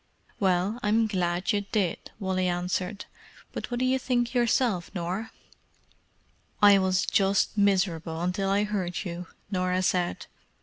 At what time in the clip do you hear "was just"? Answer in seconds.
6.79-7.55